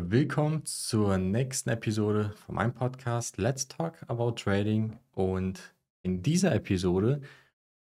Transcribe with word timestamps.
Willkommen 0.00 0.64
zur 0.64 1.18
nächsten 1.18 1.70
Episode 1.70 2.32
von 2.46 2.54
meinem 2.54 2.72
Podcast 2.72 3.36
Let's 3.36 3.66
Talk 3.66 3.94
About 4.06 4.32
Trading. 4.32 4.96
Und 5.10 5.74
in 6.02 6.22
dieser 6.22 6.54
Episode 6.54 7.20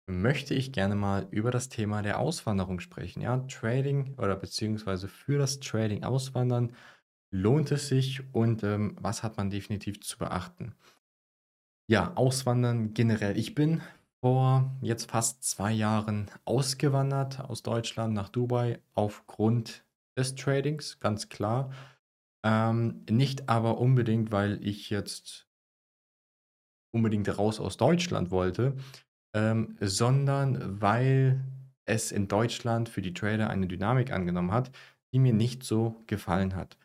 möchte 0.05 0.53
ich 0.53 0.71
gerne 0.71 0.95
mal 0.95 1.27
über 1.31 1.51
das 1.51 1.67
Thema 1.67 2.01
der 2.01 2.19
Auswanderung 2.19 2.79
sprechen. 2.79 3.21
Ja, 3.21 3.37
Trading 3.49 4.15
oder 4.17 4.37
beziehungsweise 4.37 5.09
für 5.09 5.37
das 5.37 5.59
Trading 5.59 6.05
auswandern, 6.05 6.71
lohnt 7.29 7.73
es 7.73 7.89
sich 7.89 8.23
und 8.33 8.63
ähm, 8.63 8.95
was 9.01 9.21
hat 9.21 9.35
man 9.35 9.49
definitiv 9.49 9.99
zu 9.99 10.17
beachten? 10.17 10.73
Ja, 11.89 12.13
auswandern 12.15 12.93
generell. 12.93 13.37
Ich 13.37 13.53
bin 13.53 13.81
vor 14.21 14.71
jetzt 14.81 15.11
fast 15.11 15.43
zwei 15.43 15.73
Jahren 15.73 16.31
ausgewandert 16.45 17.41
aus 17.41 17.63
Deutschland 17.63 18.13
nach 18.13 18.29
Dubai 18.29 18.79
aufgrund 18.93 19.83
des 20.15 20.35
Tradings, 20.35 20.99
ganz 21.01 21.27
klar. 21.27 21.69
Ähm, 22.47 23.03
nicht 23.09 23.49
aber 23.49 23.77
unbedingt, 23.77 24.31
weil 24.31 24.65
ich 24.65 24.89
jetzt 24.89 25.49
unbedingt 26.95 27.37
raus 27.37 27.59
aus 27.59 27.75
Deutschland 27.75 28.31
wollte, 28.31 28.77
ähm, 29.35 29.75
sondern 29.81 30.81
weil 30.81 31.43
es 31.85 32.13
in 32.13 32.29
Deutschland 32.29 32.87
für 32.87 33.01
die 33.01 33.13
Trader 33.13 33.49
eine 33.49 33.67
Dynamik 33.67 34.13
angenommen 34.13 34.53
hat, 34.53 34.71
die 35.11 35.19
mir 35.19 35.33
nicht 35.33 35.63
so 35.63 36.01
gefallen 36.07 36.55
hat. 36.55 36.77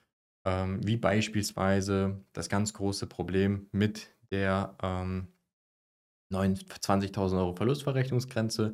Ähm, 0.44 0.84
wie 0.84 0.96
beispielsweise 0.96 2.24
das 2.32 2.48
ganz 2.48 2.74
große 2.74 3.06
Problem 3.06 3.68
mit 3.70 4.10
der 4.32 4.76
ähm, 4.82 5.28
20.000 6.32 7.38
Euro 7.38 7.54
Verlustverrechnungsgrenze. 7.54 8.72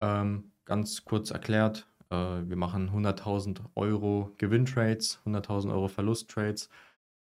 Ähm, 0.00 0.52
ganz 0.64 1.04
kurz 1.04 1.30
erklärt, 1.30 1.91
äh, 2.12 2.48
wir 2.48 2.56
machen 2.56 2.90
100.000 2.90 3.60
Euro 3.74 4.32
Gewinntrades, 4.38 5.20
100.000 5.24 5.72
Euro 5.72 5.88
Verlusttrades. 5.88 6.68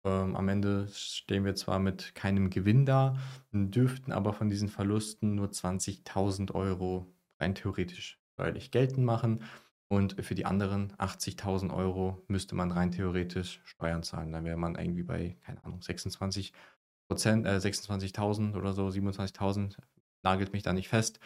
Ähm, 0.05 0.35
am 0.35 0.47
Ende 0.47 0.87
stehen 0.93 1.43
wir 1.45 1.55
zwar 1.55 1.79
mit 1.79 2.15
keinem 2.15 2.49
Gewinn 2.49 2.85
da, 2.85 3.17
dürften 3.51 4.11
aber 4.11 4.33
von 4.33 4.49
diesen 4.49 4.69
Verlusten 4.69 5.35
nur 5.35 5.49
20.000 5.49 6.53
Euro 6.53 7.05
rein 7.39 7.55
theoretisch 7.55 8.19
steuerlich 8.33 8.71
geltend 8.71 9.05
machen. 9.05 9.43
Und 9.89 10.21
für 10.23 10.35
die 10.35 10.45
anderen 10.45 10.91
80.000 10.97 11.73
Euro 11.73 12.21
müsste 12.27 12.55
man 12.55 12.71
rein 12.71 12.91
theoretisch 12.91 13.61
Steuern 13.63 14.03
zahlen. 14.03 14.33
Dann 14.33 14.43
wäre 14.43 14.57
man 14.57 14.75
irgendwie 14.75 15.03
bei, 15.03 15.37
keine 15.45 15.63
Ahnung, 15.63 15.81
26 15.81 16.53
Prozent, 17.09 17.45
äh, 17.45 17.57
26.000 17.57 18.55
oder 18.55 18.73
so, 18.73 18.87
27.000, 18.87 19.77
nagelt 20.23 20.51
mich 20.51 20.63
da 20.63 20.73
nicht 20.73 20.89
fest, 20.89 21.21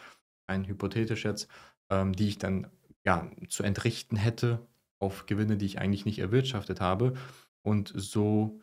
rein 0.47 0.65
hypothetisch 0.65 1.25
jetzt, 1.25 1.47
ähm, 1.89 2.13
die 2.13 2.27
ich 2.27 2.37
dann 2.37 2.67
ja 3.05 3.29
zu 3.49 3.63
entrichten 3.63 4.15
hätte 4.15 4.65
auf 4.99 5.25
Gewinne, 5.25 5.57
die 5.57 5.65
ich 5.65 5.79
eigentlich 5.79 6.05
nicht 6.05 6.19
erwirtschaftet 6.19 6.81
habe. 6.81 7.13
Und 7.63 7.91
so 7.95 8.59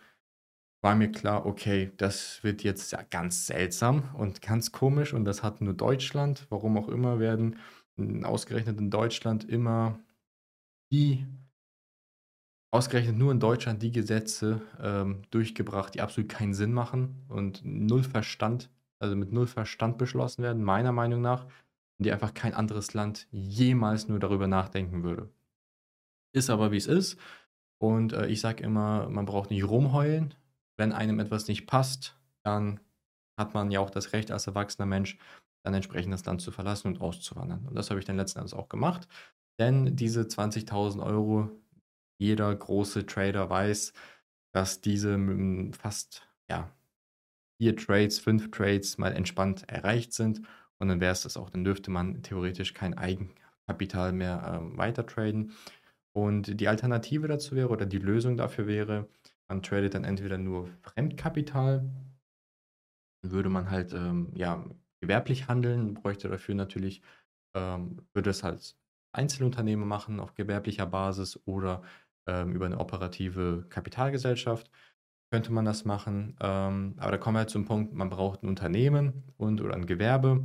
war 0.82 0.94
mir 0.94 1.10
klar, 1.10 1.46
okay, 1.46 1.92
das 1.96 2.42
wird 2.44 2.62
jetzt 2.62 2.92
ja 2.92 3.02
ganz 3.02 3.46
seltsam 3.46 4.14
und 4.14 4.40
ganz 4.42 4.70
komisch 4.70 5.12
und 5.12 5.24
das 5.24 5.42
hat 5.42 5.60
nur 5.60 5.74
Deutschland. 5.74 6.46
Warum 6.50 6.78
auch 6.78 6.88
immer 6.88 7.18
werden 7.18 7.56
ausgerechnet 8.22 8.78
in 8.78 8.90
Deutschland 8.90 9.48
immer 9.48 9.98
die 10.92 11.26
ausgerechnet 12.70 13.16
nur 13.16 13.32
in 13.32 13.40
Deutschland 13.40 13.82
die 13.82 13.92
Gesetze 13.92 14.60
ähm, 14.80 15.22
durchgebracht, 15.30 15.94
die 15.94 16.00
absolut 16.00 16.28
keinen 16.28 16.54
Sinn 16.54 16.72
machen 16.72 17.24
und 17.28 17.62
null 17.64 18.02
Verstand, 18.02 18.70
also 18.98 19.16
mit 19.16 19.32
null 19.32 19.46
Verstand 19.46 19.98
beschlossen 19.98 20.42
werden, 20.42 20.62
meiner 20.62 20.92
Meinung 20.92 21.20
nach, 21.22 21.46
die 21.98 22.12
einfach 22.12 22.34
kein 22.34 22.54
anderes 22.54 22.94
Land 22.94 23.26
jemals 23.30 24.08
nur 24.08 24.18
darüber 24.18 24.46
nachdenken 24.46 25.02
würde. 25.02 25.30
Ist 26.32 26.50
aber 26.50 26.70
wie 26.70 26.76
es 26.76 26.86
ist. 26.86 27.18
Und 27.80 28.12
äh, 28.12 28.26
ich 28.26 28.40
sage 28.40 28.62
immer, 28.62 29.08
man 29.08 29.24
braucht 29.24 29.50
nicht 29.50 29.64
rumheulen. 29.64 30.34
Wenn 30.76 30.92
einem 30.92 31.18
etwas 31.18 31.48
nicht 31.48 31.66
passt, 31.66 32.16
dann 32.44 32.80
hat 33.38 33.54
man 33.54 33.70
ja 33.70 33.80
auch 33.80 33.90
das 33.90 34.12
Recht 34.12 34.30
als 34.30 34.46
erwachsener 34.46 34.86
Mensch, 34.86 35.18
dann 35.64 35.74
entsprechend 35.74 36.12
das 36.12 36.24
Land 36.24 36.40
zu 36.40 36.50
verlassen 36.50 36.88
und 36.88 37.00
auszuwandern. 37.00 37.66
Und 37.66 37.74
das 37.74 37.90
habe 37.90 38.00
ich 38.00 38.06
dann 38.06 38.16
letzten 38.16 38.38
Endes 38.40 38.54
auch 38.54 38.68
gemacht. 38.68 39.08
Denn 39.60 39.96
diese 39.96 40.22
20.000 40.22 41.04
Euro, 41.04 41.50
jeder 42.20 42.54
große 42.54 43.06
Trader 43.06 43.50
weiß, 43.50 43.92
dass 44.52 44.80
diese 44.80 45.18
fast 45.72 46.28
ja, 46.48 46.70
vier 47.60 47.76
Trades, 47.76 48.18
fünf 48.18 48.50
Trades 48.50 48.98
mal 48.98 49.12
entspannt 49.12 49.68
erreicht 49.68 50.12
sind. 50.12 50.42
Und 50.80 50.88
dann 50.88 51.00
wäre 51.00 51.12
es 51.12 51.22
das 51.22 51.36
auch. 51.36 51.50
Dann 51.50 51.64
dürfte 51.64 51.90
man 51.90 52.22
theoretisch 52.22 52.74
kein 52.74 52.96
Eigenkapital 52.96 54.12
mehr 54.12 54.60
ähm, 54.60 54.76
weiter 54.76 55.06
traden. 55.06 55.52
Und 56.12 56.60
die 56.60 56.68
Alternative 56.68 57.28
dazu 57.28 57.56
wäre 57.56 57.68
oder 57.68 57.86
die 57.86 57.98
Lösung 57.98 58.36
dafür 58.36 58.66
wäre, 58.66 59.08
man 59.48 59.62
tradet 59.62 59.94
dann 59.94 60.04
entweder 60.04 60.38
nur 60.38 60.68
Fremdkapital, 60.82 61.88
würde 63.22 63.48
man 63.48 63.70
halt 63.70 63.92
ähm, 63.92 64.30
ja, 64.34 64.64
gewerblich 65.00 65.48
handeln, 65.48 65.94
bräuchte 65.94 66.28
dafür 66.28 66.54
natürlich, 66.54 67.02
ähm, 67.54 68.02
würde 68.14 68.30
es 68.30 68.42
halt 68.42 68.76
Einzelunternehmen 69.12 69.88
machen 69.88 70.20
auf 70.20 70.34
gewerblicher 70.34 70.86
Basis 70.86 71.40
oder 71.46 71.82
ähm, 72.26 72.52
über 72.52 72.66
eine 72.66 72.78
operative 72.78 73.66
Kapitalgesellschaft 73.68 74.70
könnte 75.30 75.52
man 75.52 75.64
das 75.64 75.84
machen. 75.84 76.36
Ähm, 76.40 76.94
aber 76.98 77.12
da 77.12 77.18
kommen 77.18 77.36
wir 77.36 77.40
halt 77.40 77.50
zum 77.50 77.64
Punkt, 77.64 77.92
man 77.94 78.10
braucht 78.10 78.42
ein 78.42 78.48
Unternehmen 78.48 79.24
und 79.36 79.60
oder 79.60 79.74
ein 79.74 79.86
Gewerbe, 79.86 80.44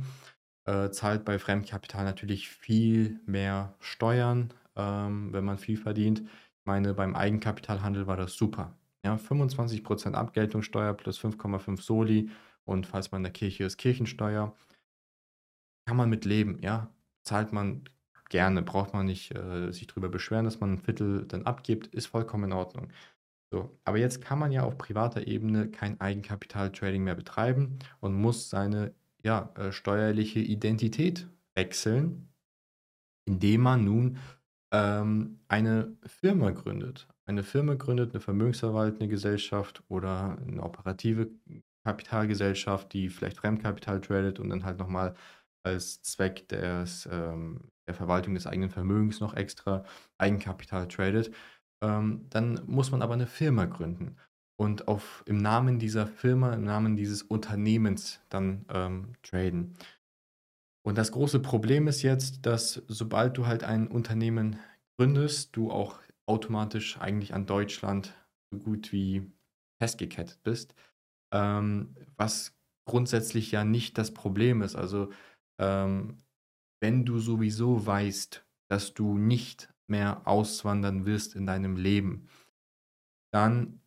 äh, 0.66 0.90
zahlt 0.90 1.24
bei 1.24 1.38
Fremdkapital 1.38 2.04
natürlich 2.04 2.48
viel 2.48 3.20
mehr 3.26 3.74
Steuern, 3.80 4.52
ähm, 4.76 5.32
wenn 5.32 5.44
man 5.44 5.58
viel 5.58 5.76
verdient. 5.76 6.20
Ich 6.20 6.66
meine, 6.66 6.94
beim 6.94 7.14
Eigenkapitalhandel 7.14 8.06
war 8.06 8.16
das 8.16 8.34
super. 8.34 8.76
Ja, 9.04 9.16
25% 9.16 10.14
Abgeltungssteuer 10.14 10.94
plus 10.94 11.18
5,5 11.18 11.82
Soli 11.82 12.30
und 12.64 12.86
falls 12.86 13.12
man 13.12 13.20
in 13.20 13.24
der 13.24 13.32
Kirche 13.32 13.64
ist, 13.64 13.76
Kirchensteuer. 13.76 14.54
Kann 15.86 15.96
man 15.96 16.08
mit 16.08 16.24
leben, 16.24 16.58
ja. 16.62 16.90
Zahlt 17.24 17.52
man 17.52 17.84
gerne, 18.30 18.62
braucht 18.62 18.94
man 18.94 19.06
nicht 19.06 19.34
äh, 19.34 19.70
sich 19.70 19.86
darüber 19.86 20.08
beschweren, 20.08 20.44
dass 20.44 20.60
man 20.60 20.74
ein 20.74 20.78
Viertel 20.78 21.26
dann 21.26 21.44
abgibt, 21.44 21.88
ist 21.88 22.06
vollkommen 22.06 22.44
in 22.44 22.52
Ordnung. 22.52 22.90
So, 23.54 23.78
aber 23.84 23.98
jetzt 23.98 24.20
kann 24.20 24.40
man 24.40 24.50
ja 24.50 24.64
auf 24.64 24.76
privater 24.78 25.28
Ebene 25.28 25.70
kein 25.70 26.00
Eigenkapital-Trading 26.00 27.04
mehr 27.04 27.14
betreiben 27.14 27.78
und 28.00 28.12
muss 28.12 28.50
seine 28.50 28.92
ja, 29.22 29.52
äh, 29.54 29.70
steuerliche 29.70 30.40
Identität 30.40 31.28
wechseln, 31.54 32.30
indem 33.28 33.60
man 33.60 33.84
nun 33.84 34.18
ähm, 34.72 35.38
eine 35.46 35.96
Firma 36.04 36.50
gründet. 36.50 37.06
Eine 37.26 37.44
Firma 37.44 37.74
gründet, 37.74 38.10
eine 38.10 38.20
vermögensverwaltende 38.20 39.06
Gesellschaft 39.06 39.84
oder 39.86 40.36
eine 40.36 40.60
operative 40.60 41.30
Kapitalgesellschaft, 41.86 42.92
die 42.92 43.08
vielleicht 43.08 43.36
Fremdkapital 43.36 44.00
tradet 44.00 44.40
und 44.40 44.50
dann 44.50 44.64
halt 44.64 44.80
nochmal 44.80 45.14
als 45.62 46.02
Zweck 46.02 46.48
des, 46.48 47.08
ähm, 47.08 47.70
der 47.86 47.94
Verwaltung 47.94 48.34
des 48.34 48.48
eigenen 48.48 48.70
Vermögens 48.70 49.20
noch 49.20 49.34
extra 49.34 49.84
Eigenkapital 50.18 50.88
tradet. 50.88 51.30
Ähm, 51.82 52.26
dann 52.30 52.62
muss 52.66 52.90
man 52.90 53.02
aber 53.02 53.14
eine 53.14 53.26
Firma 53.26 53.64
gründen 53.64 54.16
und 54.56 54.88
auf, 54.88 55.22
im 55.26 55.38
Namen 55.38 55.78
dieser 55.78 56.06
Firma, 56.06 56.52
im 56.54 56.64
Namen 56.64 56.96
dieses 56.96 57.22
Unternehmens 57.22 58.20
dann 58.28 58.64
ähm, 58.68 59.12
traden. 59.22 59.76
Und 60.86 60.98
das 60.98 61.12
große 61.12 61.40
Problem 61.40 61.88
ist 61.88 62.02
jetzt, 62.02 62.46
dass 62.46 62.82
sobald 62.88 63.36
du 63.36 63.46
halt 63.46 63.64
ein 63.64 63.88
Unternehmen 63.88 64.58
gründest, 64.98 65.56
du 65.56 65.70
auch 65.70 65.98
automatisch 66.26 66.98
eigentlich 67.00 67.34
an 67.34 67.46
Deutschland 67.46 68.14
so 68.52 68.58
gut 68.58 68.92
wie 68.92 69.30
festgekettet 69.80 70.42
bist 70.42 70.74
ähm, 71.34 71.96
was 72.16 72.56
grundsätzlich 72.88 73.50
ja 73.50 73.64
nicht 73.64 73.98
das 73.98 74.14
Problem 74.14 74.62
ist. 74.62 74.76
Also 74.76 75.10
ähm, 75.60 76.22
wenn 76.80 77.04
du 77.04 77.18
sowieso 77.18 77.84
weißt, 77.84 78.46
dass 78.70 78.94
du 78.94 79.18
nicht 79.18 79.73
mehr 79.86 80.22
auswandern 80.26 81.06
wirst 81.06 81.34
in 81.34 81.46
deinem 81.46 81.76
Leben, 81.76 82.28
dann 83.32 83.80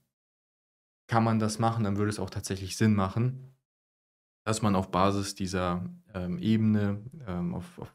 kann 1.07 1.23
man 1.23 1.39
das 1.39 1.57
machen, 1.59 1.83
dann 1.83 1.97
würde 1.97 2.09
es 2.09 2.19
auch 2.19 2.29
tatsächlich 2.29 2.75
Sinn 2.75 2.93
machen, 2.93 3.55
dass 4.45 4.61
man 4.61 4.75
auf 4.75 4.91
Basis 4.91 5.35
dieser 5.35 5.85
ähm, 6.13 6.37
Ebene, 6.39 7.01
ähm, 7.25 7.55
auf, 7.55 7.79
auf, 7.79 7.93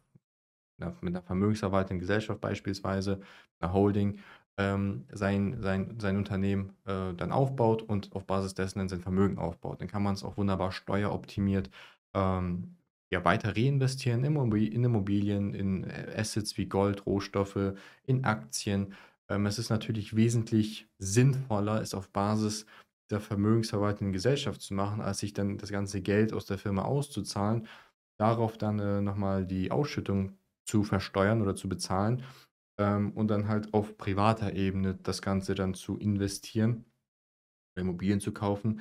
mit 1.02 1.14
einer 1.14 1.22
vermögensverwaltenden 1.22 2.00
Gesellschaft 2.00 2.40
beispielsweise, 2.40 3.20
einer 3.60 3.72
Holding, 3.72 4.18
ähm, 4.58 5.06
sein, 5.12 5.62
sein, 5.62 5.98
sein 5.98 6.16
Unternehmen 6.16 6.76
äh, 6.84 7.14
dann 7.14 7.32
aufbaut 7.32 7.82
und 7.82 8.12
auf 8.12 8.26
Basis 8.26 8.54
dessen 8.54 8.80
dann 8.80 8.88
sein 8.88 9.00
Vermögen 9.00 9.38
aufbaut. 9.38 9.80
Dann 9.80 9.88
kann 9.88 10.02
man 10.02 10.14
es 10.14 10.24
auch 10.24 10.36
wunderbar 10.36 10.72
steueroptimiert 10.72 11.70
ähm, 12.14 12.76
ja, 13.12 13.24
weiter 13.26 13.54
reinvestieren 13.54 14.24
in 14.24 14.84
Immobilien, 14.84 15.54
in 15.54 15.84
äh, 15.84 16.14
Assets 16.16 16.56
wie 16.56 16.66
Gold, 16.66 17.04
Rohstoffe, 17.04 17.74
in 18.04 18.24
Aktien. 18.24 18.94
Ähm, 19.28 19.44
es 19.44 19.58
ist 19.58 19.68
natürlich 19.68 20.16
wesentlich 20.16 20.88
sinnvoller, 20.98 21.82
es 21.82 21.94
auf 21.94 22.08
Basis 22.08 22.64
der 23.10 23.20
vermögensverwaltenden 23.20 24.14
Gesellschaft 24.14 24.62
zu 24.62 24.72
machen, 24.72 25.02
als 25.02 25.18
sich 25.18 25.34
dann 25.34 25.58
das 25.58 25.70
ganze 25.70 26.00
Geld 26.00 26.32
aus 26.32 26.46
der 26.46 26.56
Firma 26.56 26.82
auszuzahlen, 26.82 27.68
darauf 28.18 28.56
dann 28.56 28.78
äh, 28.78 29.02
nochmal 29.02 29.46
die 29.46 29.70
Ausschüttung 29.70 30.38
zu 30.66 30.82
versteuern 30.82 31.42
oder 31.42 31.54
zu 31.54 31.68
bezahlen 31.68 32.22
ähm, 32.78 33.12
und 33.12 33.28
dann 33.28 33.46
halt 33.46 33.74
auf 33.74 33.98
privater 33.98 34.54
Ebene 34.54 34.94
das 34.94 35.20
Ganze 35.20 35.54
dann 35.54 35.74
zu 35.74 35.98
investieren, 35.98 36.86
Immobilien 37.76 38.20
zu 38.20 38.32
kaufen. 38.32 38.80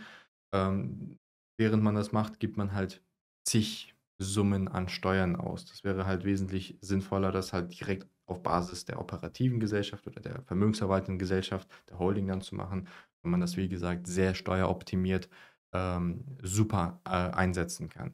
Ähm, 0.54 1.18
während 1.60 1.84
man 1.84 1.96
das 1.96 2.14
macht, 2.14 2.40
gibt 2.40 2.56
man 2.56 2.74
halt 2.74 3.04
zig 3.46 3.94
Summen 4.22 4.68
an 4.68 4.88
Steuern 4.88 5.36
aus. 5.36 5.66
Das 5.66 5.84
wäre 5.84 6.06
halt 6.06 6.24
wesentlich 6.24 6.78
sinnvoller, 6.82 7.32
das 7.32 7.54
halt 7.54 7.80
direkt 7.80 8.08
auf 8.28 8.44
Basis 8.44 8.86
der 8.86 9.00
operativen 9.00 9.60
Gesellschaft 9.60 10.08
oder 10.08 10.22
der 10.22 10.42
vermögensverwaltenden 10.44 11.20
Gesellschaft, 11.20 11.68
der 11.90 12.00
Holding 12.00 12.28
dann 12.28 12.42
zu 12.42 12.56
machen, 12.56 12.88
wenn 13.24 13.32
man 13.32 13.42
das, 13.42 13.58
wie 13.58 13.68
gesagt, 13.68 14.08
sehr 14.08 14.36
steueroptimiert 14.36 15.30
ähm, 15.74 16.26
super 16.42 17.02
äh, 17.06 17.10
einsetzen 17.10 17.90
kann. 17.90 18.14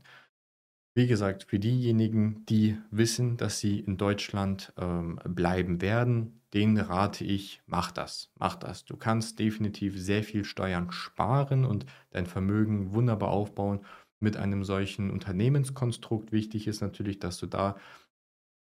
Wie 0.95 1.07
gesagt, 1.07 1.44
für 1.44 1.59
diejenigen, 1.59 2.44
die 2.48 2.77
wissen, 2.89 3.38
dass 3.38 3.60
sie 3.60 3.80
in 3.80 3.98
Deutschland 3.98 4.74
ähm, 4.77 5.19
bleiben 5.25 5.80
werden, 5.80 6.42
denen 6.56 6.77
rate 6.77 7.24
ich, 7.24 7.62
mach 7.68 7.92
das, 7.92 8.31
mach 8.39 8.56
das. 8.56 8.86
Du 8.86 8.98
kannst 8.98 9.38
definitiv 9.38 10.00
sehr 10.00 10.24
viel 10.24 10.44
Steuern 10.44 10.92
sparen 10.92 11.65
und 11.65 11.86
dein 12.10 12.25
Vermögen 12.25 12.94
wunderbar 12.94 13.30
aufbauen 13.30 13.81
mit 14.19 14.37
einem 14.37 14.63
solchen 14.63 15.11
Unternehmenskonstrukt. 15.11 16.31
Wichtig 16.31 16.67
ist 16.67 16.81
natürlich, 16.81 17.19
dass 17.19 17.37
du 17.37 17.45
da 17.47 17.77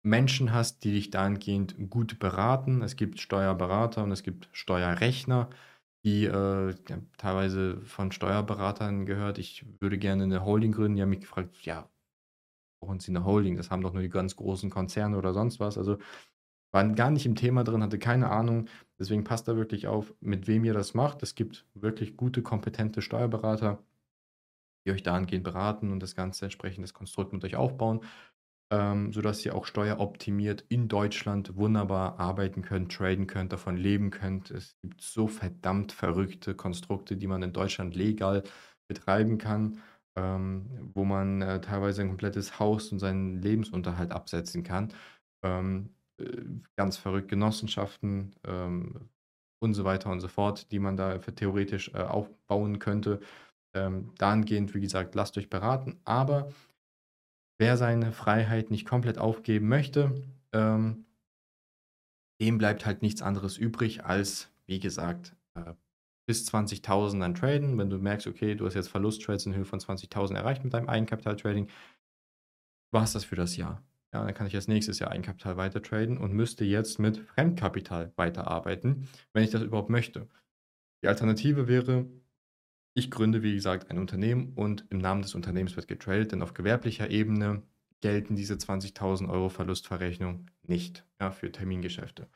Menschen 0.04 0.54
hast, 0.54 0.84
die 0.84 0.92
dich 0.92 1.10
dahingehend 1.10 1.76
gut 1.90 2.20
beraten. 2.20 2.82
Es 2.82 2.96
gibt 2.96 3.20
Steuerberater 3.20 4.04
und 4.04 4.12
es 4.12 4.22
gibt 4.24 4.50
Steuerrechner, 4.52 5.50
die 6.06 6.26
äh, 6.26 6.76
teilweise 7.18 7.82
von 7.82 8.12
Steuerberatern 8.12 9.06
gehört. 9.08 9.40
Ich 9.40 9.66
würde 9.80 9.98
gerne 9.98 10.24
eine 10.24 10.46
Holding 10.46 10.72
gründen. 10.74 10.96
Die 10.96 11.02
haben 11.02 11.10
mich 11.10 11.22
gefragt, 11.22 11.56
ja, 11.64 11.90
brauchen 12.80 13.00
Sie 13.00 13.12
eine 13.12 13.26
Holding? 13.26 13.58
Das 13.58 13.72
haben 13.72 13.82
doch 13.82 13.94
nur 13.94 14.04
die 14.04 14.10
ganz 14.10 14.36
großen 14.36 14.70
Konzerne 14.70 15.18
oder 15.18 15.34
sonst 15.34 15.60
was. 15.60 15.78
Also 15.78 15.98
waren 16.72 16.96
gar 16.96 17.10
nicht 17.10 17.26
im 17.26 17.36
Thema 17.36 17.64
drin, 17.64 17.82
hatte 17.82 17.98
keine 18.00 18.30
Ahnung. 18.30 18.68
Deswegen 19.00 19.24
passt 19.24 19.48
da 19.48 19.56
wirklich 19.56 19.88
auf, 19.88 20.14
mit 20.20 20.48
wem 20.48 20.66
ihr 20.66 20.74
das 20.74 20.94
macht. 20.94 21.24
Es 21.24 21.34
gibt 21.34 21.66
wirklich 21.74 22.18
gute, 22.18 22.44
kompetente 22.44 23.02
Steuerberater, 23.02 23.80
die 24.86 24.92
euch 24.92 25.04
dahingehend 25.04 25.44
beraten 25.44 25.92
und 25.92 26.02
das 26.02 26.16
ganze 26.16 26.46
entsprechend 26.46 26.84
das 26.84 26.94
Konstrukt 26.94 27.34
mit 27.34 27.44
euch 27.44 27.56
aufbauen, 27.56 28.02
ähm, 28.72 29.14
sodass 29.14 29.46
ihr 29.46 29.56
auch 29.56 29.66
steueroptimiert 29.66 30.66
in 30.70 30.88
Deutschland 30.88 31.56
wunderbar 31.56 32.20
arbeiten 32.20 32.62
könnt, 32.62 32.92
traden 32.92 33.28
könnt, 33.28 33.54
davon 33.54 33.78
leben 33.78 34.12
könnt. 34.12 34.52
Es 34.52 34.76
gibt 34.82 35.02
so 35.02 35.28
verdammt 35.28 35.92
verrückte 35.92 36.56
Konstrukte, 36.56 37.18
die 37.18 37.28
man 37.28 37.44
in 37.44 37.54
Deutschland 37.54 37.96
legal 37.96 38.44
betreiben 38.88 39.38
kann 39.38 39.82
ähm, 40.16 40.92
wo 40.94 41.04
man 41.06 41.42
äh, 41.42 41.62
teilweise 41.62 42.02
ein 42.02 42.08
komplettes 42.08 42.60
Haus 42.60 42.92
und 42.92 43.00
seinen 43.00 43.42
Lebensunterhalt 43.42 44.12
absetzen 44.12 44.64
kann. 44.64 44.94
Ähm, 45.44 45.94
äh, 46.20 46.42
ganz 46.78 46.98
verrückt 46.98 47.30
Genossenschaften 47.30 48.36
ähm, 48.46 49.10
und 49.60 49.74
so 49.74 49.84
weiter 49.84 50.10
und 50.10 50.22
so 50.22 50.28
fort, 50.28 50.72
die 50.72 50.80
man 50.80 50.98
da 50.98 51.18
theoretisch 51.18 51.92
äh, 51.94 52.00
aufbauen 52.00 52.80
könnte. 52.80 53.20
Ähm, 53.76 54.12
dahingehend, 54.18 54.74
wie 54.74 54.82
gesagt, 54.82 55.16
lasst 55.16 55.38
euch 55.38 55.50
beraten. 55.50 56.00
Aber 56.06 56.50
wer 57.60 57.78
seine 57.78 58.12
Freiheit 58.12 58.72
nicht 58.72 58.88
komplett 58.88 59.18
aufgeben 59.18 59.68
möchte, 59.68 60.16
ähm, 60.54 61.06
dem 62.42 62.58
bleibt 62.58 62.86
halt 62.86 63.02
nichts 63.02 63.22
anderes 63.22 63.58
übrig, 63.58 64.06
als, 64.06 64.50
wie 64.66 64.80
gesagt, 64.80 65.36
äh, 65.56 65.74
bis 66.28 66.46
20.000 66.46 67.22
dann 67.22 67.36
traden. 67.36 67.78
Wenn 67.78 67.90
du 67.90 67.98
merkst, 67.98 68.28
okay, 68.28 68.56
du 68.56 68.66
hast 68.66 68.74
jetzt 68.74 68.90
Verlusttrades 68.90 69.46
in 69.46 69.54
Höhe 69.54 69.66
von 69.66 69.80
20.000 69.80 70.36
erreicht 70.36 70.64
mit 70.64 70.74
deinem 70.74 70.90
Eigenkapital-Trading, 70.90 71.70
war 72.92 73.04
es 73.04 73.14
das 73.14 73.26
für 73.26 73.36
das 73.36 73.58
Jahr. 73.58 73.84
Ja, 74.14 74.24
dann 74.24 74.34
kann 74.34 74.48
ich 74.48 74.54
jetzt 74.54 74.70
nächstes 74.70 75.00
Jahr 75.00 75.12
Eigenkapital 75.12 75.58
weiter 75.58 75.82
traden 75.82 76.18
und 76.18 76.32
müsste 76.32 76.64
jetzt 76.64 77.00
mit 77.00 77.18
Fremdkapital 77.18 78.14
weiterarbeiten, 78.16 79.10
wenn 79.34 79.44
ich 79.44 79.52
das 79.52 79.62
überhaupt 79.62 79.90
möchte. 79.90 80.28
Die 81.04 81.08
Alternative 81.10 81.68
wäre, 81.68 82.06
ich 82.96 83.12
gründe, 83.12 83.44
wie 83.44 83.54
gesagt, 83.56 83.92
ein 83.92 84.00
Unternehmen 84.00 84.54
und 84.56 84.86
im 84.90 85.00
Namen 85.00 85.22
des 85.22 85.36
Unternehmens 85.36 85.76
wird 85.76 85.88
getradet, 85.88 86.32
denn 86.32 86.42
auf 86.42 86.54
gewerblicher 86.54 87.10
Ebene 87.12 87.64
gelten 88.02 88.36
diese 88.36 88.58
20.000 88.58 89.30
Euro 89.30 89.50
Verlustverrechnung 89.50 90.48
nicht 90.64 91.06
ja, 91.22 91.32
für 91.32 91.52
Termingeschäfte. 91.52 92.30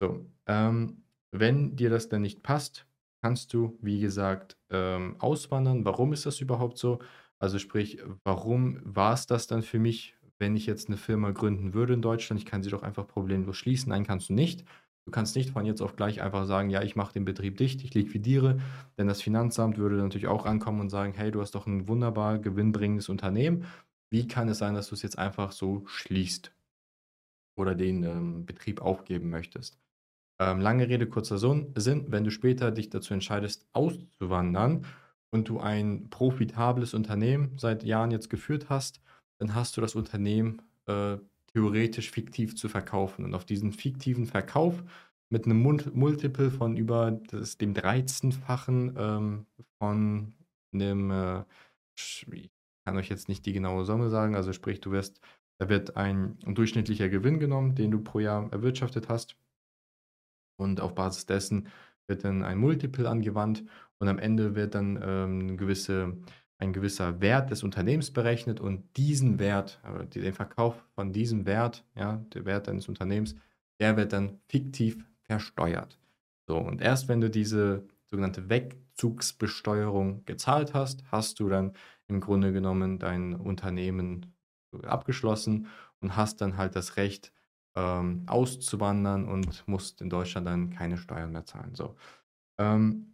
So, 0.00 0.26
ähm, 0.46 1.04
wenn 1.32 1.76
dir 1.76 1.90
das 1.90 2.08
denn 2.08 2.22
nicht 2.22 2.42
passt, 2.42 2.86
kannst 3.22 3.54
du, 3.54 3.78
wie 3.82 4.00
gesagt, 4.00 4.58
ähm, 4.70 5.16
auswandern. 5.20 5.84
Warum 5.84 6.12
ist 6.12 6.26
das 6.26 6.40
überhaupt 6.40 6.78
so? 6.78 7.00
Also 7.38 7.58
sprich, 7.58 8.00
warum 8.24 8.80
war 8.84 9.14
es 9.14 9.26
das 9.26 9.46
dann 9.46 9.62
für 9.62 9.78
mich, 9.78 10.16
wenn 10.38 10.56
ich 10.56 10.66
jetzt 10.66 10.88
eine 10.88 10.96
Firma 10.98 11.30
gründen 11.32 11.74
würde 11.74 11.94
in 11.94 12.02
Deutschland? 12.02 12.40
Ich 12.40 12.46
kann 12.46 12.62
sie 12.62 12.70
doch 12.70 12.82
einfach 12.82 13.06
problemlos 13.06 13.56
schließen. 13.56 13.90
Nein, 13.90 14.06
kannst 14.06 14.28
du 14.28 14.34
nicht. 14.34 14.64
Du 15.06 15.10
kannst 15.10 15.36
nicht 15.36 15.50
von 15.50 15.66
jetzt 15.66 15.82
auf 15.82 15.96
gleich 15.96 16.22
einfach 16.22 16.46
sagen, 16.46 16.70
ja, 16.70 16.82
ich 16.82 16.96
mache 16.96 17.12
den 17.12 17.26
Betrieb 17.26 17.58
dicht, 17.58 17.84
ich 17.84 17.92
liquidiere, 17.92 18.60
denn 18.96 19.06
das 19.06 19.20
Finanzamt 19.20 19.76
würde 19.76 19.96
natürlich 19.96 20.26
auch 20.26 20.46
ankommen 20.46 20.80
und 20.80 20.88
sagen, 20.88 21.12
hey, 21.14 21.30
du 21.30 21.40
hast 21.40 21.54
doch 21.54 21.66
ein 21.66 21.88
wunderbar 21.88 22.38
gewinnbringendes 22.38 23.10
Unternehmen. 23.10 23.66
Wie 24.10 24.26
kann 24.26 24.48
es 24.48 24.58
sein, 24.58 24.74
dass 24.74 24.88
du 24.88 24.94
es 24.94 25.02
jetzt 25.02 25.18
einfach 25.18 25.52
so 25.52 25.82
schließt 25.86 26.52
oder 27.58 27.74
den 27.74 28.02
ähm, 28.02 28.46
Betrieb 28.46 28.80
aufgeben 28.80 29.28
möchtest? 29.28 29.78
Ähm, 30.40 30.60
lange 30.60 30.88
Rede, 30.88 31.06
kurzer 31.06 31.38
Sinn, 31.38 32.06
wenn 32.08 32.24
du 32.24 32.30
später 32.30 32.70
dich 32.70 32.90
dazu 32.90 33.14
entscheidest, 33.14 33.66
auszuwandern 33.72 34.86
und 35.30 35.48
du 35.48 35.60
ein 35.60 36.08
profitables 36.10 36.94
Unternehmen 36.94 37.56
seit 37.58 37.84
Jahren 37.84 38.10
jetzt 38.10 38.30
geführt 38.30 38.68
hast, 38.70 39.00
dann 39.38 39.54
hast 39.54 39.76
du 39.76 39.80
das 39.80 39.94
Unternehmen 39.94 40.62
äh, 40.86 41.18
theoretisch 41.54 42.10
fiktiv 42.10 42.56
zu 42.56 42.68
verkaufen. 42.68 43.24
Und 43.24 43.34
auf 43.34 43.44
diesen 43.44 43.72
fiktiven 43.72 44.26
Verkauf 44.26 44.82
mit 45.30 45.46
einem 45.46 45.60
Multiple 45.60 46.50
von 46.50 46.76
über 46.76 47.10
das, 47.10 47.56
dem 47.58 47.74
13-fachen 47.74 48.94
ähm, 48.96 49.46
von 49.78 50.34
einem, 50.72 51.10
äh, 51.10 51.44
ich 51.96 52.50
kann 52.84 52.96
euch 52.96 53.08
jetzt 53.08 53.28
nicht 53.28 53.46
die 53.46 53.52
genaue 53.52 53.84
Summe 53.84 54.10
sagen, 54.10 54.34
also 54.34 54.52
sprich, 54.52 54.80
du 54.80 54.90
wirst, 54.90 55.20
da 55.58 55.68
wird 55.68 55.96
ein 55.96 56.38
durchschnittlicher 56.40 57.08
Gewinn 57.08 57.38
genommen, 57.38 57.74
den 57.74 57.90
du 57.90 58.00
pro 58.00 58.18
Jahr 58.18 58.52
erwirtschaftet 58.52 59.08
hast. 59.08 59.36
Und 60.56 60.80
auf 60.80 60.94
Basis 60.94 61.26
dessen 61.26 61.68
wird 62.06 62.24
dann 62.24 62.42
ein 62.42 62.58
Multiple 62.58 63.08
angewandt. 63.08 63.64
Und 63.98 64.08
am 64.08 64.18
Ende 64.18 64.54
wird 64.54 64.74
dann 64.74 65.00
ähm, 65.02 65.56
gewisse, 65.56 66.16
ein 66.58 66.72
gewisser 66.72 67.20
Wert 67.20 67.50
des 67.50 67.62
Unternehmens 67.62 68.10
berechnet 68.10 68.60
und 68.60 68.96
diesen 68.96 69.38
Wert, 69.38 69.80
äh, 69.82 70.06
den 70.06 70.32
Verkauf 70.32 70.76
von 70.94 71.12
diesem 71.12 71.46
Wert, 71.46 71.84
ja, 71.94 72.24
der 72.32 72.44
Wert 72.44 72.68
deines 72.68 72.88
Unternehmens, 72.88 73.34
der 73.80 73.96
wird 73.96 74.12
dann 74.12 74.38
fiktiv 74.48 75.04
versteuert. 75.22 75.98
So, 76.46 76.58
und 76.58 76.80
erst 76.80 77.08
wenn 77.08 77.20
du 77.20 77.30
diese 77.30 77.86
sogenannte 78.06 78.48
Wegzugsbesteuerung 78.48 80.24
gezahlt 80.24 80.74
hast, 80.74 81.02
hast 81.10 81.40
du 81.40 81.48
dann 81.48 81.72
im 82.06 82.20
Grunde 82.20 82.52
genommen 82.52 82.98
dein 82.98 83.34
Unternehmen 83.34 84.34
abgeschlossen 84.82 85.66
und 86.00 86.16
hast 86.16 86.40
dann 86.40 86.56
halt 86.56 86.76
das 86.76 86.96
Recht, 86.96 87.32
ähm, 87.76 88.22
auszuwandern 88.26 89.26
und 89.26 89.66
musst 89.66 90.00
in 90.00 90.10
Deutschland 90.10 90.46
dann 90.46 90.70
keine 90.70 90.96
Steuern 90.96 91.32
mehr 91.32 91.44
zahlen. 91.44 91.74
So. 91.74 91.96
Ähm, 92.58 93.13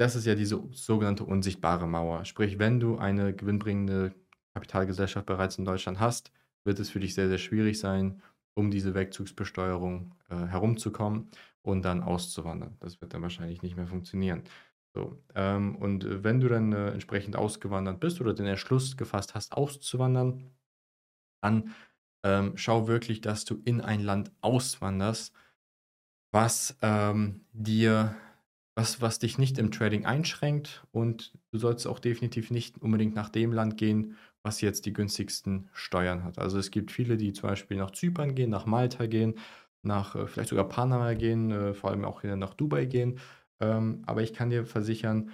das 0.00 0.16
ist 0.16 0.24
ja 0.24 0.34
diese 0.34 0.62
sogenannte 0.72 1.24
unsichtbare 1.24 1.86
Mauer. 1.86 2.24
Sprich, 2.24 2.58
wenn 2.58 2.80
du 2.80 2.96
eine 2.96 3.34
gewinnbringende 3.34 4.14
Kapitalgesellschaft 4.54 5.26
bereits 5.26 5.58
in 5.58 5.66
Deutschland 5.66 6.00
hast, 6.00 6.32
wird 6.64 6.78
es 6.78 6.88
für 6.88 7.00
dich 7.00 7.14
sehr, 7.14 7.28
sehr 7.28 7.36
schwierig 7.36 7.78
sein, 7.78 8.22
um 8.54 8.70
diese 8.70 8.94
Wegzugsbesteuerung 8.94 10.14
äh, 10.30 10.46
herumzukommen 10.46 11.28
und 11.60 11.84
dann 11.84 12.02
auszuwandern. 12.02 12.78
Das 12.80 13.02
wird 13.02 13.12
dann 13.12 13.20
wahrscheinlich 13.20 13.60
nicht 13.60 13.76
mehr 13.76 13.86
funktionieren. 13.86 14.44
So, 14.94 15.22
ähm, 15.34 15.76
und 15.76 16.24
wenn 16.24 16.40
du 16.40 16.48
dann 16.48 16.72
äh, 16.72 16.92
entsprechend 16.92 17.36
ausgewandert 17.36 18.00
bist 18.00 18.22
oder 18.22 18.32
den 18.32 18.46
Entschluss 18.46 18.96
gefasst 18.96 19.34
hast, 19.34 19.52
auszuwandern, 19.52 20.50
dann 21.42 21.74
ähm, 22.24 22.52
schau 22.56 22.88
wirklich, 22.88 23.20
dass 23.20 23.44
du 23.44 23.60
in 23.66 23.82
ein 23.82 24.00
Land 24.00 24.32
auswanderst, 24.40 25.34
was 26.32 26.78
ähm, 26.80 27.44
dir, 27.52 28.16
was, 28.80 29.02
was 29.02 29.18
dich 29.18 29.36
nicht 29.36 29.58
im 29.58 29.70
Trading 29.70 30.06
einschränkt 30.06 30.86
und 30.90 31.32
du 31.52 31.58
sollst 31.58 31.86
auch 31.86 31.98
definitiv 31.98 32.50
nicht 32.50 32.80
unbedingt 32.80 33.14
nach 33.14 33.28
dem 33.28 33.52
Land 33.52 33.76
gehen, 33.76 34.16
was 34.42 34.62
jetzt 34.62 34.86
die 34.86 34.94
günstigsten 34.94 35.68
Steuern 35.74 36.24
hat. 36.24 36.38
Also 36.38 36.58
es 36.58 36.70
gibt 36.70 36.90
viele, 36.90 37.18
die 37.18 37.34
zum 37.34 37.50
Beispiel 37.50 37.76
nach 37.76 37.90
Zypern 37.90 38.34
gehen, 38.34 38.48
nach 38.48 38.64
Malta 38.64 39.04
gehen, 39.04 39.34
nach 39.82 40.16
äh, 40.16 40.26
vielleicht 40.26 40.48
sogar 40.48 40.66
Panama 40.66 41.12
gehen, 41.12 41.50
äh, 41.50 41.74
vor 41.74 41.90
allem 41.90 42.06
auch 42.06 42.22
nach 42.22 42.54
Dubai 42.54 42.86
gehen. 42.86 43.18
Ähm, 43.60 44.02
aber 44.06 44.22
ich 44.22 44.32
kann 44.32 44.48
dir 44.48 44.64
versichern, 44.64 45.30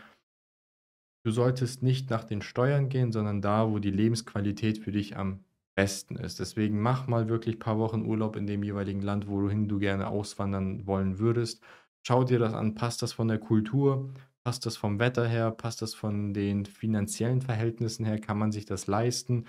du 1.25 1.31
solltest 1.31 1.85
nicht 1.85 2.11
nach 2.11 2.25
den 2.25 2.43
Steuern 2.43 2.89
gehen, 2.89 3.13
sondern 3.13 3.43
da, 3.43 3.71
wo 3.71 3.79
die 3.79 3.93
Lebensqualität 3.93 4.79
für 4.79 4.91
dich 4.91 5.17
am 5.17 5.45
besten 5.77 6.17
ist. 6.17 6.41
Deswegen 6.41 6.81
mach 6.81 7.07
mal 7.07 7.29
wirklich 7.29 7.57
ein 7.57 7.61
paar 7.61 7.79
Wochen 7.79 8.07
Urlaub 8.07 8.35
in 8.35 8.49
dem 8.49 8.65
jeweiligen 8.65 9.03
Land, 9.03 9.29
wohin 9.29 9.69
du 9.69 9.79
gerne 9.79 10.09
auswandern 10.09 10.85
wollen 10.87 11.21
würdest. 11.21 11.63
Schau 12.09 12.23
dir 12.23 12.39
das 12.39 12.55
an, 12.55 12.77
passt 12.77 13.03
das 13.03 13.13
von 13.13 13.27
der 13.27 13.41
Kultur, 13.41 14.15
passt 14.45 14.65
das 14.65 14.77
vom 14.77 15.01
Wetter 15.01 15.27
her, 15.27 15.51
passt 15.51 15.83
das 15.83 15.93
von 15.93 16.33
den 16.33 16.65
finanziellen 16.65 17.43
Verhältnissen 17.43 18.05
her, 18.05 18.21
kann 18.21 18.39
man 18.39 18.53
sich 18.53 18.65
das 18.65 18.87
leisten? 18.87 19.47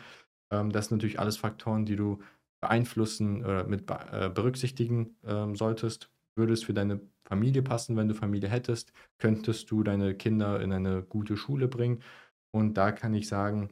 Ähm, 0.52 0.72
das 0.72 0.88
sind 0.88 0.98
natürlich 0.98 1.20
alles 1.20 1.38
Faktoren, 1.38 1.86
die 1.86 1.96
du 1.96 2.18
beeinflussen 2.60 3.46
oder 3.46 3.68
mit 3.68 3.88
äh, 3.92 4.32
berücksichtigen 4.34 5.18
ähm, 5.24 5.56
solltest. 5.56 6.10
Würde 6.36 6.54
es 6.54 6.64
für 6.64 6.74
deine 6.74 7.00
Familie 7.26 7.62
passen, 7.62 7.96
wenn 7.96 8.08
du 8.08 8.16
Familie 8.16 8.50
hättest? 8.50 8.92
Könntest 9.20 9.70
du 9.70 9.84
deine 9.84 10.16
Kinder 10.16 10.60
in 10.60 10.74
eine 10.74 11.04
gute 11.04 11.38
Schule 11.38 11.68
bringen? 11.68 12.02
Und 12.50 12.74
da 12.74 12.92
kann 12.92 13.14
ich 13.14 13.28
sagen, 13.28 13.70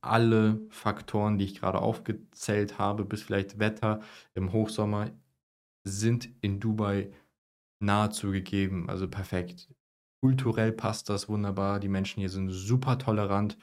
alle 0.00 0.60
Faktoren, 0.70 1.38
die 1.38 1.44
ich 1.44 1.60
gerade 1.60 1.78
aufgezählt 1.78 2.80
habe, 2.80 3.04
bis 3.04 3.22
vielleicht 3.22 3.60
Wetter 3.60 4.00
im 4.34 4.52
Hochsommer, 4.52 5.12
sind 5.84 6.28
in 6.40 6.58
Dubai 6.58 7.12
nahezu 7.84 8.30
gegeben. 8.30 8.88
Also 8.88 9.08
perfekt. 9.08 9.68
Kulturell 10.22 10.72
passt 10.72 11.08
das 11.10 11.28
wunderbar. 11.28 11.80
Die 11.80 11.88
Menschen 11.88 12.20
hier 12.20 12.30
sind 12.30 12.50
super 12.50 12.98
tolerant. 12.98 13.58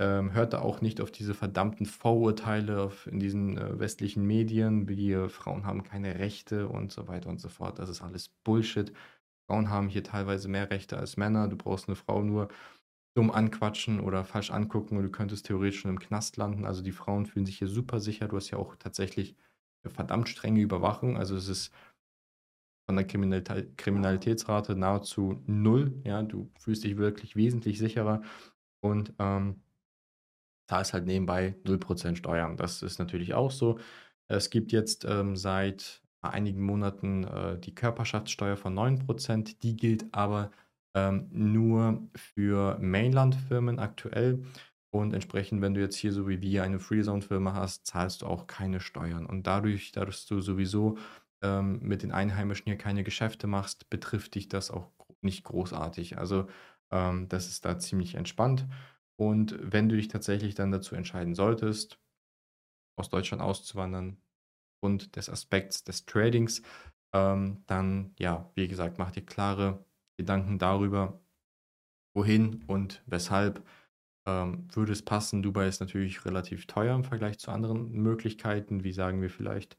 Ähm, 0.00 0.32
hört 0.32 0.52
da 0.52 0.60
auch 0.60 0.80
nicht 0.80 1.00
auf 1.00 1.10
diese 1.10 1.34
verdammten 1.34 1.86
Vorurteile 1.86 2.82
auf, 2.82 3.06
in 3.08 3.18
diesen 3.18 3.58
äh, 3.58 3.80
westlichen 3.80 4.24
Medien, 4.26 4.88
wie 4.88 5.28
Frauen 5.28 5.66
haben 5.66 5.82
keine 5.82 6.18
Rechte 6.20 6.68
und 6.68 6.92
so 6.92 7.08
weiter 7.08 7.28
und 7.30 7.40
so 7.40 7.48
fort. 7.48 7.78
Das 7.80 7.88
ist 7.88 8.02
alles 8.02 8.28
Bullshit. 8.44 8.92
Frauen 9.48 9.70
haben 9.70 9.88
hier 9.88 10.04
teilweise 10.04 10.48
mehr 10.48 10.70
Rechte 10.70 10.98
als 10.98 11.16
Männer. 11.16 11.48
Du 11.48 11.56
brauchst 11.56 11.88
eine 11.88 11.96
Frau 11.96 12.22
nur 12.22 12.48
dumm 13.16 13.30
anquatschen 13.32 13.98
oder 14.00 14.24
falsch 14.24 14.52
angucken 14.52 14.96
und 14.96 15.02
du 15.02 15.10
könntest 15.10 15.46
theoretisch 15.46 15.80
schon 15.80 15.90
im 15.90 15.98
Knast 15.98 16.36
landen. 16.36 16.64
Also 16.64 16.82
die 16.82 16.92
Frauen 16.92 17.26
fühlen 17.26 17.46
sich 17.46 17.58
hier 17.58 17.68
super 17.68 17.98
sicher. 17.98 18.28
Du 18.28 18.36
hast 18.36 18.50
ja 18.50 18.58
auch 18.58 18.76
tatsächlich 18.76 19.34
eine 19.82 19.92
verdammt 19.92 20.28
strenge 20.28 20.60
Überwachung. 20.60 21.16
Also 21.16 21.34
es 21.34 21.48
ist 21.48 21.72
von 22.88 22.96
der 22.96 23.06
Kriminalitätsrate 23.06 24.74
nahezu 24.74 25.42
null. 25.46 26.00
Ja, 26.04 26.22
du 26.22 26.50
fühlst 26.58 26.84
dich 26.84 26.96
wirklich 26.96 27.36
wesentlich 27.36 27.78
sicherer 27.78 28.22
und 28.80 29.12
ähm, 29.18 29.60
zahlst 30.70 30.94
halt 30.94 31.04
nebenbei 31.04 31.54
0% 31.66 32.16
Steuern. 32.16 32.56
Das 32.56 32.82
ist 32.82 32.98
natürlich 32.98 33.34
auch 33.34 33.50
so. 33.50 33.78
Es 34.28 34.48
gibt 34.48 34.72
jetzt 34.72 35.04
ähm, 35.04 35.36
seit 35.36 36.00
einigen 36.22 36.62
Monaten 36.62 37.24
äh, 37.24 37.58
die 37.58 37.74
Körperschaftssteuer 37.74 38.56
von 38.56 38.74
9%. 38.74 39.58
Die 39.62 39.76
gilt 39.76 40.06
aber 40.14 40.50
ähm, 40.94 41.28
nur 41.30 42.08
für 42.16 42.78
Mainland-Firmen 42.80 43.80
aktuell. 43.80 44.44
Und 44.88 45.12
entsprechend, 45.12 45.60
wenn 45.60 45.74
du 45.74 45.82
jetzt 45.82 45.96
hier 45.96 46.14
so 46.14 46.26
wie 46.26 46.40
wir 46.40 46.62
eine 46.62 46.78
Freezone-Firma 46.78 47.52
hast, 47.52 47.86
zahlst 47.86 48.22
du 48.22 48.26
auch 48.26 48.46
keine 48.46 48.80
Steuern. 48.80 49.26
Und 49.26 49.46
dadurch, 49.46 49.92
dass 49.92 50.24
du 50.24 50.40
sowieso 50.40 50.96
ähm, 51.42 51.80
mit 51.82 52.02
den 52.02 52.12
Einheimischen 52.12 52.64
hier 52.66 52.78
keine 52.78 53.04
Geschäfte 53.04 53.46
machst, 53.46 53.90
betrifft 53.90 54.34
dich 54.34 54.48
das 54.48 54.70
auch 54.70 54.90
nicht 55.22 55.44
großartig. 55.44 56.18
Also 56.18 56.48
ähm, 56.90 57.28
das 57.28 57.48
ist 57.48 57.64
da 57.64 57.78
ziemlich 57.78 58.14
entspannt. 58.14 58.66
Und 59.16 59.58
wenn 59.60 59.88
du 59.88 59.96
dich 59.96 60.08
tatsächlich 60.08 60.54
dann 60.54 60.70
dazu 60.70 60.94
entscheiden 60.94 61.34
solltest, 61.34 61.98
aus 62.96 63.08
Deutschland 63.08 63.42
auszuwandern, 63.42 64.18
und 64.80 65.16
des 65.16 65.28
Aspekts 65.28 65.84
des 65.84 66.06
Tradings, 66.06 66.62
ähm, 67.12 67.62
dann 67.66 68.14
ja, 68.18 68.50
wie 68.54 68.68
gesagt, 68.68 68.98
mach 68.98 69.10
dir 69.10 69.24
klare 69.24 69.84
Gedanken 70.16 70.58
darüber, 70.58 71.20
wohin 72.14 72.64
und 72.66 73.02
weshalb 73.06 73.64
ähm, 74.26 74.68
würde 74.72 74.92
es 74.92 75.04
passen. 75.04 75.42
Dubai 75.42 75.68
ist 75.68 75.80
natürlich 75.80 76.24
relativ 76.24 76.66
teuer 76.66 76.94
im 76.94 77.04
Vergleich 77.04 77.38
zu 77.38 77.50
anderen 77.50 77.90
Möglichkeiten, 77.92 78.84
wie 78.84 78.92
sagen 78.92 79.22
wir 79.22 79.30
vielleicht 79.30 79.76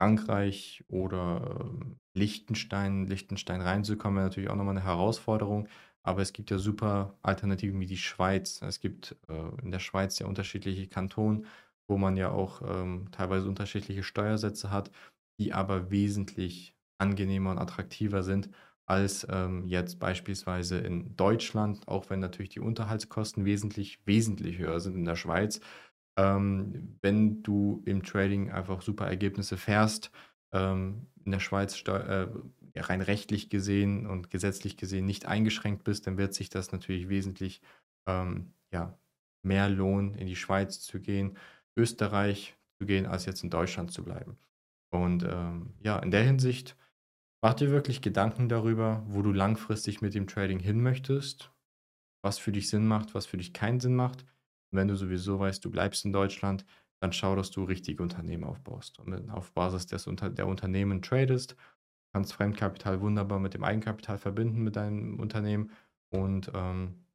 Frankreich 0.00 0.82
oder 0.88 1.58
ähm, 1.60 1.98
Liechtenstein. 2.14 3.06
Liechtenstein 3.06 3.60
reinzukommen 3.60 4.16
wäre 4.16 4.26
natürlich 4.28 4.50
auch 4.50 4.56
nochmal 4.56 4.76
eine 4.76 4.84
Herausforderung. 4.84 5.68
Aber 6.02 6.22
es 6.22 6.32
gibt 6.32 6.50
ja 6.50 6.58
super 6.58 7.18
Alternativen 7.22 7.78
wie 7.80 7.86
die 7.86 7.98
Schweiz. 7.98 8.62
Es 8.62 8.80
gibt 8.80 9.16
äh, 9.28 9.62
in 9.62 9.70
der 9.70 9.78
Schweiz 9.80 10.18
ja 10.18 10.26
unterschiedliche 10.26 10.86
Kantone, 10.88 11.42
wo 11.86 11.98
man 11.98 12.16
ja 12.16 12.30
auch 12.30 12.62
ähm, 12.64 13.08
teilweise 13.12 13.48
unterschiedliche 13.48 14.02
Steuersätze 14.02 14.70
hat, 14.70 14.90
die 15.38 15.52
aber 15.52 15.90
wesentlich 15.90 16.74
angenehmer 16.98 17.50
und 17.50 17.58
attraktiver 17.58 18.22
sind 18.22 18.48
als 18.86 19.26
ähm, 19.30 19.66
jetzt 19.66 20.00
beispielsweise 20.00 20.78
in 20.78 21.14
Deutschland, 21.16 21.86
auch 21.86 22.10
wenn 22.10 22.20
natürlich 22.20 22.50
die 22.50 22.60
Unterhaltskosten 22.60 23.44
wesentlich, 23.44 24.00
wesentlich 24.06 24.58
höher 24.58 24.80
sind 24.80 24.96
in 24.96 25.04
der 25.04 25.16
Schweiz. 25.16 25.60
Ähm, 26.16 26.98
wenn 27.02 27.42
du 27.42 27.82
im 27.86 28.02
Trading 28.02 28.50
einfach 28.50 28.82
super 28.82 29.06
Ergebnisse 29.06 29.56
fährst, 29.56 30.10
ähm, 30.52 31.06
in 31.24 31.32
der 31.32 31.40
Schweiz 31.40 31.80
äh, 31.86 32.26
rein 32.76 33.02
rechtlich 33.02 33.50
gesehen 33.50 34.06
und 34.06 34.30
gesetzlich 34.30 34.76
gesehen 34.76 35.06
nicht 35.06 35.26
eingeschränkt 35.26 35.84
bist, 35.84 36.06
dann 36.06 36.18
wird 36.18 36.34
sich 36.34 36.50
das 36.50 36.72
natürlich 36.72 37.08
wesentlich 37.08 37.62
ähm, 38.06 38.52
ja, 38.72 38.98
mehr 39.42 39.68
lohnen, 39.68 40.14
in 40.14 40.26
die 40.26 40.36
Schweiz 40.36 40.80
zu 40.80 41.00
gehen, 41.00 41.36
Österreich 41.76 42.56
zu 42.78 42.86
gehen, 42.86 43.06
als 43.06 43.26
jetzt 43.26 43.44
in 43.44 43.50
Deutschland 43.50 43.92
zu 43.92 44.04
bleiben. 44.04 44.38
Und 44.90 45.22
ähm, 45.22 45.74
ja, 45.80 45.98
in 45.98 46.10
der 46.10 46.24
Hinsicht 46.24 46.76
Mach 47.42 47.54
dir 47.54 47.70
wirklich 47.70 48.02
Gedanken 48.02 48.50
darüber, 48.50 49.02
wo 49.06 49.22
du 49.22 49.32
langfristig 49.32 50.02
mit 50.02 50.14
dem 50.14 50.26
Trading 50.26 50.58
hin 50.58 50.82
möchtest, 50.82 51.50
was 52.22 52.38
für 52.38 52.52
dich 52.52 52.68
Sinn 52.68 52.86
macht, 52.86 53.14
was 53.14 53.24
für 53.24 53.38
dich 53.38 53.54
keinen 53.54 53.80
Sinn 53.80 53.96
macht. 53.96 54.26
Wenn 54.72 54.88
du 54.88 54.96
sowieso 54.96 55.38
weißt, 55.38 55.64
du 55.64 55.70
bleibst 55.70 56.04
in 56.04 56.12
Deutschland, 56.12 56.64
dann 57.02 57.12
schau, 57.12 57.34
dass 57.36 57.50
du 57.50 57.64
richtige 57.64 58.02
Unternehmen 58.02 58.44
aufbaust 58.44 58.98
und 58.98 59.30
auf 59.30 59.52
Basis 59.52 59.86
des, 59.86 60.06
der 60.06 60.46
Unternehmen 60.46 61.02
tradest. 61.02 61.56
Kannst 62.14 62.32
Fremdkapital 62.34 63.00
wunderbar 63.00 63.38
mit 63.38 63.54
dem 63.54 63.64
Eigenkapital 63.64 64.18
verbinden 64.18 64.62
mit 64.62 64.76
deinem 64.76 65.18
Unternehmen 65.20 65.70
und 66.10 66.50
ähm, 66.54 67.06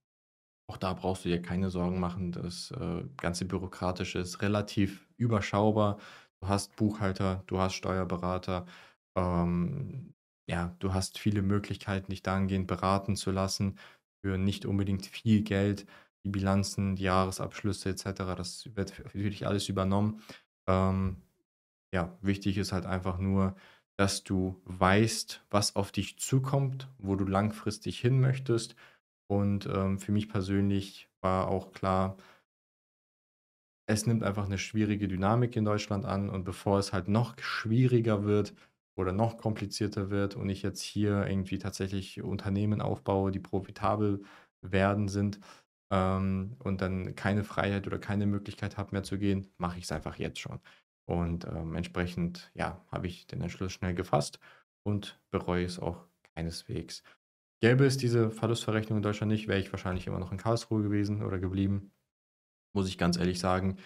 auch 0.68 0.78
da 0.78 0.94
brauchst 0.94 1.26
du 1.26 1.30
dir 1.30 1.42
keine 1.42 1.70
Sorgen 1.70 2.00
machen. 2.00 2.32
Das 2.32 2.72
äh, 2.72 3.04
ganze 3.18 3.46
Bürokratische 3.46 4.20
ist 4.20 4.42
relativ 4.42 5.08
überschaubar. 5.18 6.00
Du 6.42 6.48
hast 6.48 6.76
Buchhalter, 6.76 7.44
du 7.48 7.60
hast 7.60 7.74
Steuerberater, 7.76 8.66
ähm, 9.16 10.14
ja, 10.50 10.76
du 10.80 10.94
hast 10.94 11.20
viele 11.20 11.42
Möglichkeiten, 11.42 12.12
dich 12.12 12.24
dahingehend 12.24 12.68
beraten 12.68 13.16
zu 13.16 13.32
lassen 13.32 13.78
für 14.24 14.38
nicht 14.38 14.66
unbedingt 14.66 15.06
viel 15.06 15.44
Geld. 15.44 15.86
Die 16.26 16.30
Bilanzen, 16.30 16.96
die 16.96 17.04
Jahresabschlüsse 17.04 17.90
etc., 17.90 18.36
das 18.36 18.76
wird 18.76 18.92
für 18.92 19.30
dich 19.30 19.48
alles 19.48 19.70
übernommen. 19.70 20.22
Ähm, 20.68 21.22
ja, 21.94 22.18
wichtig 22.22 22.58
ist 22.58 22.74
halt 22.74 22.86
einfach 22.86 23.20
nur, 23.20 23.56
dass 23.98 24.24
du 24.24 24.62
weißt, 24.66 25.46
was 25.50 25.76
auf 25.76 25.92
dich 25.92 26.20
zukommt, 26.20 26.90
wo 26.98 27.16
du 27.16 27.26
langfristig 27.26 28.00
hin 28.00 28.20
möchtest. 28.20 28.76
Und 29.28 29.68
ähm, 29.68 30.00
für 30.00 30.12
mich 30.12 30.28
persönlich 30.28 31.10
war 31.22 31.48
auch 31.48 31.72
klar, 31.72 32.18
es 33.88 34.08
nimmt 34.08 34.24
einfach 34.24 34.46
eine 34.46 34.58
schwierige 34.58 35.08
Dynamik 35.08 35.56
in 35.56 35.64
Deutschland 35.64 36.06
an 36.06 36.30
und 36.30 36.44
bevor 36.44 36.80
es 36.80 36.92
halt 36.92 37.08
noch 37.08 37.38
schwieriger 37.40 38.26
wird, 38.26 38.54
oder 38.96 39.12
noch 39.12 39.38
komplizierter 39.38 40.10
wird 40.10 40.36
und 40.36 40.50
ich 40.50 40.62
jetzt 40.62 40.82
hier 40.82 41.28
irgendwie 41.28 41.60
tatsächlich 41.60 42.22
Unternehmen 42.22 42.82
aufbaue, 42.82 43.32
die 43.32 43.40
profitabel 43.40 44.24
werden 44.62 45.08
sind 45.08 45.40
ähm, 45.96 46.58
und 46.60 46.82
dann 46.82 47.16
keine 47.16 47.44
Freiheit 47.44 47.88
oder 47.88 48.00
keine 48.00 48.26
Möglichkeit 48.26 48.78
habe 48.78 48.92
mehr 48.92 49.04
zu 49.04 49.18
gehen, 49.18 49.48
mache 49.58 49.78
ich 49.78 49.86
es 49.86 49.92
einfach 49.92 50.18
jetzt 50.18 50.40
schon. 50.40 50.60
Und 51.08 51.46
ähm, 51.46 51.76
entsprechend, 51.76 52.52
ja, 52.54 52.84
habe 52.92 53.08
ich 53.08 53.28
den 53.28 53.42
Entschluss 53.42 53.72
schnell 53.72 53.94
gefasst 53.94 54.40
und 54.84 55.20
bereue 55.32 55.64
es 55.64 55.80
auch 55.80 56.06
keineswegs. 56.36 57.04
Gäbe 57.62 57.86
es 57.86 57.98
diese 57.98 58.30
Verlustverrechnung 58.30 58.98
in 58.98 59.04
Deutschland 59.04 59.32
nicht, 59.32 59.48
wäre 59.48 59.60
ich 59.60 59.72
wahrscheinlich 59.72 60.08
immer 60.08 60.20
noch 60.20 60.32
in 60.32 60.38
Karlsruhe 60.38 60.84
gewesen 60.84 61.24
oder 61.24 61.40
geblieben, 61.40 61.92
muss 62.76 62.90
ich 62.90 62.98
ganz 62.98 63.18
ehrlich 63.18 63.40
sagen. 63.40 63.78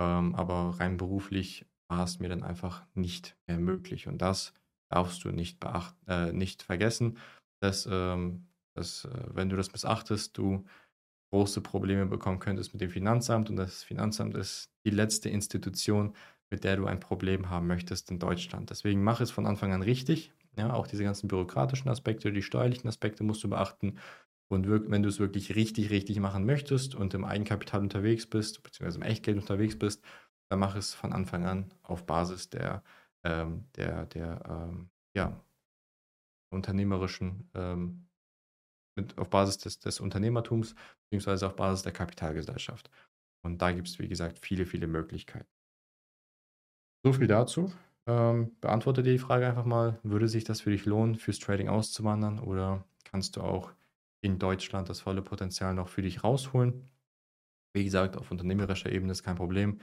Ähm, 0.00 0.34
aber 0.34 0.80
rein 0.80 0.96
beruflich 0.96 1.66
war 1.90 2.04
es 2.04 2.18
mir 2.18 2.28
dann 2.28 2.44
einfach 2.44 2.86
nicht 2.94 3.36
mehr 3.46 3.58
möglich. 3.58 4.06
Und 4.06 4.22
das 4.22 4.54
darfst 4.90 5.24
du 5.24 5.30
nicht, 5.30 5.60
beacht, 5.60 5.96
äh, 6.06 6.32
nicht 6.32 6.62
vergessen, 6.62 7.18
dass, 7.60 7.86
ähm, 7.90 8.46
dass 8.74 9.04
äh, 9.04 9.24
wenn 9.34 9.50
du 9.50 9.56
das 9.56 9.72
missachtest, 9.72 10.38
du 10.38 10.64
große 11.30 11.60
Probleme 11.60 12.06
bekommen 12.06 12.38
könntest 12.38 12.72
mit 12.72 12.80
dem 12.80 12.90
Finanzamt. 12.90 13.50
Und 13.50 13.56
das 13.56 13.82
Finanzamt 13.82 14.34
ist 14.34 14.70
die 14.84 14.90
letzte 14.90 15.28
Institution, 15.28 16.14
mit 16.50 16.64
der 16.64 16.76
du 16.76 16.86
ein 16.86 17.00
Problem 17.00 17.50
haben 17.50 17.66
möchtest 17.66 18.10
in 18.10 18.18
Deutschland. 18.18 18.70
Deswegen 18.70 19.02
mach 19.02 19.20
es 19.20 19.30
von 19.30 19.46
Anfang 19.46 19.72
an 19.72 19.82
richtig. 19.82 20.32
Ja, 20.56 20.72
auch 20.72 20.86
diese 20.86 21.04
ganzen 21.04 21.28
bürokratischen 21.28 21.88
Aspekte, 21.88 22.32
die 22.32 22.42
steuerlichen 22.42 22.88
Aspekte 22.88 23.22
musst 23.22 23.44
du 23.44 23.48
beachten. 23.48 23.98
Und 24.50 24.68
wenn 24.68 25.02
du 25.02 25.08
es 25.08 25.20
wirklich 25.20 25.54
richtig, 25.54 25.90
richtig 25.90 26.18
machen 26.20 26.46
möchtest 26.46 26.94
und 26.94 27.12
im 27.14 27.24
Eigenkapital 27.24 27.80
unterwegs 27.80 28.26
bist, 28.26 28.62
beziehungsweise 28.62 28.98
im 28.98 29.02
Echtgeld 29.02 29.36
unterwegs 29.36 29.78
bist, 29.78 30.02
dann 30.50 30.58
mach 30.58 30.74
es 30.74 30.94
von 30.94 31.12
Anfang 31.12 31.44
an 31.44 31.70
auf 31.82 32.06
Basis 32.06 32.48
der, 32.48 32.82
ähm, 33.24 33.66
der, 33.76 34.06
der 34.06 34.42
ähm, 34.48 34.88
ja, 35.14 35.38
unternehmerischen, 36.50 37.50
ähm, 37.54 38.07
mit, 38.98 39.18
auf 39.18 39.30
Basis 39.30 39.58
des, 39.58 39.78
des 39.78 40.00
Unternehmertums, 40.00 40.74
beziehungsweise 41.04 41.46
auf 41.46 41.56
Basis 41.56 41.82
der 41.82 41.92
Kapitalgesellschaft. 41.92 42.90
Und 43.42 43.62
da 43.62 43.72
gibt 43.72 43.88
es, 43.88 43.98
wie 43.98 44.08
gesagt, 44.08 44.38
viele, 44.38 44.66
viele 44.66 44.86
Möglichkeiten. 44.86 45.48
So 47.04 47.12
viel 47.12 47.26
dazu. 47.26 47.72
Ähm, 48.06 48.56
beantworte 48.60 49.02
dir 49.02 49.12
die 49.12 49.18
Frage 49.18 49.46
einfach 49.46 49.64
mal, 49.64 49.98
würde 50.02 50.28
sich 50.28 50.44
das 50.44 50.60
für 50.60 50.70
dich 50.70 50.84
lohnen, 50.84 51.14
fürs 51.14 51.38
Trading 51.38 51.68
auszuwandern 51.68 52.38
oder 52.38 52.84
kannst 53.04 53.36
du 53.36 53.42
auch 53.42 53.72
in 54.20 54.38
Deutschland 54.38 54.88
das 54.88 55.00
volle 55.00 55.22
Potenzial 55.22 55.74
noch 55.74 55.88
für 55.88 56.02
dich 56.02 56.24
rausholen? 56.24 56.90
Wie 57.74 57.84
gesagt, 57.84 58.16
auf 58.16 58.30
unternehmerischer 58.30 58.90
Ebene 58.90 59.12
ist 59.12 59.22
kein 59.22 59.36
Problem 59.36 59.78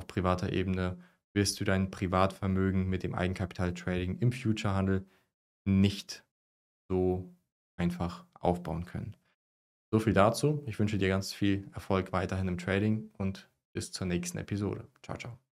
auf 0.00 0.06
privater 0.06 0.52
Ebene 0.52 0.98
wirst 1.34 1.60
du 1.60 1.64
dein 1.64 1.90
Privatvermögen 1.90 2.88
mit 2.88 3.02
dem 3.02 3.14
Eigenkapital-Trading 3.14 4.18
im 4.18 4.32
Future-Handel 4.32 5.06
nicht 5.66 6.24
so 6.88 7.32
einfach 7.80 8.24
aufbauen 8.34 8.84
können. 8.84 9.16
So 9.90 9.98
viel 9.98 10.12
dazu. 10.12 10.62
Ich 10.66 10.78
wünsche 10.78 10.98
dir 10.98 11.08
ganz 11.08 11.32
viel 11.32 11.68
Erfolg 11.74 12.12
weiterhin 12.12 12.46
im 12.46 12.58
Trading 12.58 13.10
und 13.18 13.50
bis 13.72 13.90
zur 13.90 14.06
nächsten 14.06 14.38
Episode. 14.38 14.86
Ciao, 15.02 15.16
ciao. 15.16 15.49